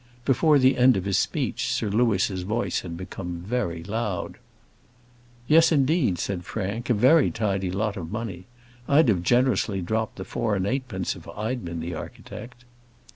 Before 0.25 0.57
the 0.57 0.77
end 0.79 0.97
of 0.97 1.05
his 1.05 1.19
speech, 1.19 1.71
Sir 1.71 1.87
Louis's 1.91 2.41
voice 2.41 2.79
had 2.79 2.97
become 2.97 3.43
very 3.45 3.83
loud. 3.83 4.39
"Yes, 5.47 5.71
indeed," 5.71 6.17
said 6.17 6.43
Frank; 6.43 6.89
"a 6.89 6.95
very 6.95 7.29
tidy 7.29 7.69
lot 7.69 7.95
of 7.97 8.11
money. 8.11 8.47
I'd 8.87 9.09
have 9.09 9.21
generously 9.21 9.79
dropped 9.79 10.15
the 10.15 10.25
four 10.25 10.55
and 10.55 10.65
eightpence 10.65 11.15
if 11.15 11.27
I'd 11.29 11.63
been 11.63 11.81
the 11.81 11.93
architect." 11.93 12.65